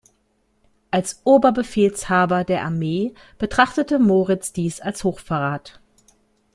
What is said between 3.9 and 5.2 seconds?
Moritz dies als